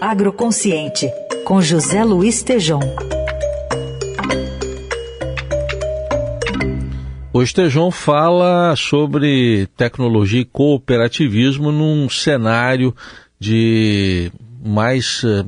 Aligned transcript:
Agroconsciente, 0.00 1.10
com 1.44 1.60
José 1.60 2.04
Luiz 2.04 2.40
Tejom. 2.40 2.78
O 7.32 7.42
Estejão 7.42 7.90
fala 7.90 8.76
sobre 8.76 9.66
tecnologia 9.76 10.40
e 10.40 10.44
cooperativismo 10.44 11.72
num 11.72 12.08
cenário 12.08 12.94
de 13.40 14.30
mais 14.64 15.24
uh, 15.24 15.44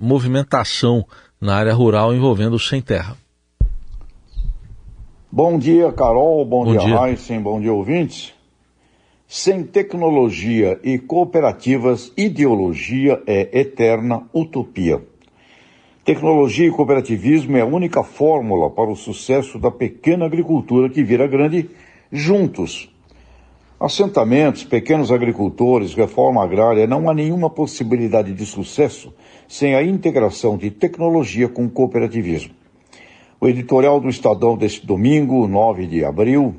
movimentação 0.00 1.04
na 1.38 1.54
área 1.54 1.74
rural 1.74 2.14
envolvendo 2.14 2.54
o 2.54 2.58
sem 2.58 2.80
terra. 2.80 3.18
Bom 5.30 5.58
dia, 5.58 5.92
Carol. 5.92 6.42
Bom, 6.46 6.64
bom 6.64 6.76
dia, 6.76 7.10
Heisen. 7.10 7.40
Bom 7.42 7.60
dia, 7.60 7.72
ouvintes. 7.72 8.32
Sem 9.30 9.62
tecnologia 9.62 10.80
e 10.82 10.98
cooperativas, 10.98 12.10
ideologia 12.16 13.22
é 13.26 13.60
eterna 13.60 14.26
utopia. 14.32 15.02
Tecnologia 16.02 16.66
e 16.66 16.70
cooperativismo 16.70 17.54
é 17.58 17.60
a 17.60 17.66
única 17.66 18.02
fórmula 18.02 18.70
para 18.70 18.90
o 18.90 18.96
sucesso 18.96 19.58
da 19.58 19.70
pequena 19.70 20.24
agricultura 20.24 20.88
que 20.88 21.04
vira 21.04 21.26
grande 21.26 21.68
juntos. 22.10 22.90
Assentamentos, 23.78 24.64
pequenos 24.64 25.12
agricultores, 25.12 25.92
reforma 25.92 26.42
agrária, 26.42 26.86
não 26.86 27.10
há 27.10 27.12
nenhuma 27.12 27.50
possibilidade 27.50 28.32
de 28.32 28.46
sucesso 28.46 29.12
sem 29.46 29.74
a 29.74 29.82
integração 29.82 30.56
de 30.56 30.70
tecnologia 30.70 31.50
com 31.50 31.68
cooperativismo. 31.68 32.54
O 33.38 33.46
editorial 33.46 34.00
do 34.00 34.08
Estadão 34.08 34.56
deste 34.56 34.86
domingo, 34.86 35.46
9 35.46 35.86
de 35.86 36.02
abril, 36.02 36.56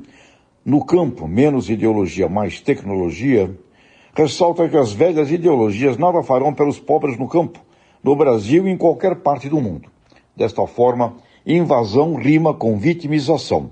no 0.64 0.84
campo, 0.84 1.26
menos 1.26 1.70
ideologia, 1.70 2.28
mais 2.28 2.60
tecnologia, 2.60 3.50
ressalta 4.14 4.68
que 4.68 4.76
as 4.76 4.92
velhas 4.92 5.30
ideologias 5.30 5.96
nada 5.96 6.22
farão 6.22 6.52
pelos 6.52 6.78
pobres 6.78 7.18
no 7.18 7.28
campo 7.28 7.60
no 8.02 8.16
Brasil 8.16 8.66
e 8.66 8.70
em 8.70 8.76
qualquer 8.76 9.16
parte 9.16 9.48
do 9.48 9.60
mundo. 9.60 9.90
Desta 10.34 10.66
forma, 10.66 11.16
invasão 11.46 12.14
rima 12.14 12.54
com 12.54 12.78
vitimização. 12.78 13.70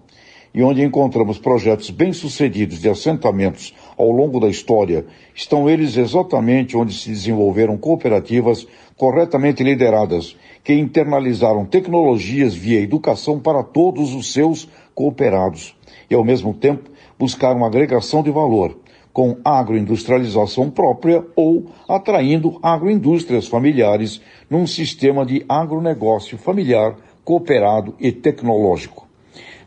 E 0.54 0.62
onde 0.62 0.82
encontramos 0.82 1.38
projetos 1.38 1.90
bem-sucedidos 1.90 2.80
de 2.80 2.88
assentamentos 2.88 3.74
ao 3.96 4.10
longo 4.10 4.40
da 4.40 4.48
história, 4.48 5.06
estão 5.34 5.68
eles 5.68 5.96
exatamente 5.96 6.76
onde 6.76 6.94
se 6.94 7.10
desenvolveram 7.10 7.76
cooperativas 7.76 8.66
corretamente 8.96 9.62
lideradas, 9.62 10.36
que 10.64 10.74
internalizaram 10.74 11.64
tecnologias 11.64 12.54
via 12.54 12.80
educação 12.80 13.38
para 13.38 13.62
todos 13.62 14.14
os 14.14 14.32
seus 14.32 14.68
cooperados 14.94 15.76
e, 16.10 16.14
ao 16.14 16.24
mesmo 16.24 16.52
tempo, 16.52 16.90
buscaram 17.18 17.64
agregação 17.64 18.22
de 18.22 18.30
valor, 18.30 18.76
com 19.12 19.36
agroindustrialização 19.44 20.70
própria 20.70 21.24
ou 21.34 21.66
atraindo 21.88 22.58
agroindústrias 22.62 23.48
familiares 23.48 24.20
num 24.48 24.66
sistema 24.66 25.26
de 25.26 25.44
agronegócio 25.48 26.38
familiar, 26.38 26.96
cooperado 27.24 27.94
e 27.98 28.12
tecnológico. 28.12 29.07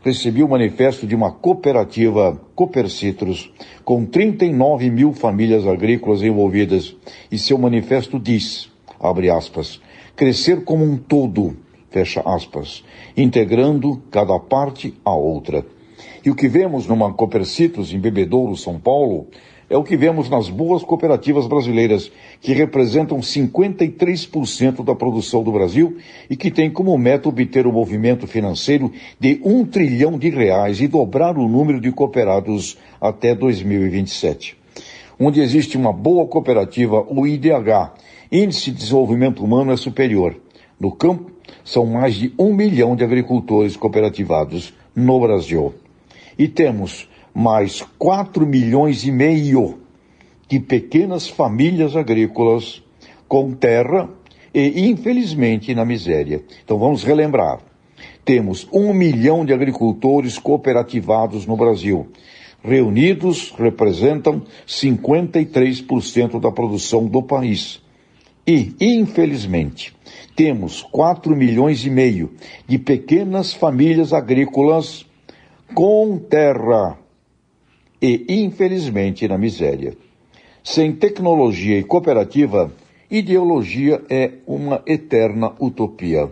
Recebi 0.04 0.42
o 0.42 0.48
manifesto 0.48 1.06
de 1.06 1.14
uma 1.14 1.30
cooperativa 1.30 2.40
Coopercitrus, 2.56 3.52
com 3.84 4.04
39 4.04 4.90
mil 4.90 5.12
famílias 5.12 5.64
agrícolas 5.64 6.22
envolvidas, 6.22 6.96
e 7.30 7.38
seu 7.38 7.56
manifesto 7.56 8.18
diz, 8.18 8.68
abre 8.98 9.30
aspas, 9.30 9.80
crescer 10.16 10.64
como 10.64 10.84
um 10.84 10.96
todo, 10.96 11.56
fecha 11.88 12.20
aspas, 12.26 12.82
integrando 13.16 14.02
cada 14.10 14.36
parte 14.40 14.92
à 15.04 15.14
outra. 15.14 15.64
E 16.24 16.30
o 16.30 16.34
que 16.34 16.48
vemos 16.48 16.88
numa 16.88 17.12
Copercitos 17.12 17.92
em 17.92 18.00
Bebedouro, 18.00 18.56
São 18.56 18.80
Paulo, 18.80 19.28
é 19.72 19.76
o 19.76 19.82
que 19.82 19.96
vemos 19.96 20.28
nas 20.28 20.50
boas 20.50 20.84
cooperativas 20.84 21.46
brasileiras, 21.46 22.12
que 22.42 22.52
representam 22.52 23.20
53% 23.20 24.84
da 24.84 24.94
produção 24.94 25.42
do 25.42 25.50
Brasil 25.50 25.96
e 26.28 26.36
que 26.36 26.50
têm 26.50 26.70
como 26.70 26.96
meta 26.98 27.30
obter 27.30 27.66
o 27.66 27.70
um 27.70 27.72
movimento 27.72 28.26
financeiro 28.26 28.92
de 29.18 29.40
um 29.42 29.64
trilhão 29.64 30.18
de 30.18 30.28
reais 30.28 30.78
e 30.82 30.86
dobrar 30.86 31.38
o 31.38 31.48
número 31.48 31.80
de 31.80 31.90
cooperados 31.90 32.76
até 33.00 33.34
2027. 33.34 34.58
Onde 35.18 35.40
existe 35.40 35.78
uma 35.78 35.90
boa 35.90 36.26
cooperativa, 36.26 37.02
o 37.08 37.26
IDH, 37.26 37.94
Índice 38.30 38.72
de 38.72 38.76
Desenvolvimento 38.76 39.42
Humano, 39.42 39.72
é 39.72 39.76
superior. 39.78 40.36
No 40.78 40.92
campo, 40.92 41.30
são 41.64 41.86
mais 41.86 42.16
de 42.16 42.30
um 42.38 42.52
milhão 42.52 42.94
de 42.94 43.04
agricultores 43.04 43.74
cooperativados 43.74 44.74
no 44.94 45.18
Brasil. 45.18 45.72
E 46.38 46.46
temos 46.46 47.08
mais 47.34 47.82
4 47.98 48.46
milhões 48.46 49.04
e 49.04 49.10
meio 49.10 49.78
de 50.48 50.60
pequenas 50.60 51.28
famílias 51.28 51.96
agrícolas 51.96 52.82
com 53.26 53.52
terra 53.52 54.08
e, 54.54 54.86
infelizmente, 54.88 55.74
na 55.74 55.84
miséria. 55.84 56.42
Então 56.62 56.78
vamos 56.78 57.02
relembrar. 57.02 57.60
Temos 58.24 58.68
um 58.72 58.92
milhão 58.92 59.44
de 59.44 59.52
agricultores 59.52 60.38
cooperativados 60.38 61.46
no 61.46 61.56
Brasil. 61.56 62.08
Reunidos 62.62 63.52
representam 63.58 64.42
53% 64.66 66.38
da 66.38 66.52
produção 66.52 67.06
do 67.06 67.22
país. 67.22 67.82
E, 68.46 68.74
infelizmente, 68.80 69.94
temos 70.36 70.82
4 70.82 71.34
milhões 71.34 71.84
e 71.86 71.90
meio 71.90 72.32
de 72.68 72.78
pequenas 72.78 73.52
famílias 73.52 74.12
agrícolas 74.12 75.06
com 75.74 76.18
terra 76.18 76.98
e, 78.02 78.24
infelizmente, 78.28 79.28
na 79.28 79.38
miséria. 79.38 79.96
Sem 80.64 80.92
tecnologia 80.92 81.78
e 81.78 81.84
cooperativa, 81.84 82.72
ideologia 83.08 84.02
é 84.10 84.32
uma 84.44 84.82
eterna 84.84 85.52
utopia. 85.60 86.28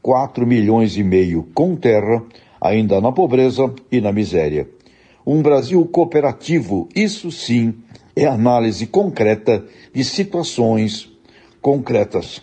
4 0.00 0.46
milhões 0.46 0.96
e 0.96 1.02
meio 1.02 1.46
com 1.54 1.76
terra, 1.76 2.22
ainda 2.58 3.00
na 3.00 3.12
pobreza 3.12 3.70
e 3.92 4.00
na 4.00 4.10
miséria. 4.10 4.68
Um 5.26 5.42
Brasil 5.42 5.84
cooperativo, 5.84 6.88
isso 6.94 7.30
sim, 7.30 7.74
é 8.16 8.24
análise 8.24 8.86
concreta 8.86 9.64
de 9.92 10.02
situações 10.02 11.12
concretas. 11.60 12.42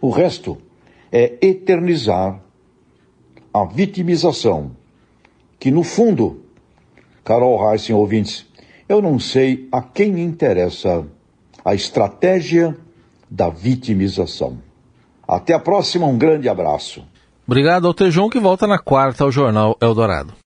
O 0.00 0.10
resto 0.10 0.56
é 1.10 1.34
eternizar 1.42 2.40
a 3.52 3.64
vitimização 3.64 4.72
que 5.58 5.70
no 5.70 5.82
fundo, 5.82 6.43
Carol 7.24 7.72
Heissen, 7.72 7.96
ouvintes, 7.96 8.46
eu 8.86 9.00
não 9.00 9.18
sei 9.18 9.66
a 9.72 9.80
quem 9.80 10.20
interessa 10.20 11.06
a 11.64 11.74
estratégia 11.74 12.76
da 13.30 13.48
vitimização. 13.48 14.58
Até 15.26 15.54
a 15.54 15.58
próxima, 15.58 16.06
um 16.06 16.18
grande 16.18 16.48
abraço. 16.48 17.02
Obrigado 17.46 17.86
ao 17.86 17.94
Tejão 17.94 18.28
que 18.28 18.38
volta 18.38 18.66
na 18.66 18.78
quarta 18.78 19.24
ao 19.24 19.32
Jornal 19.32 19.76
Eldorado. 19.80 20.34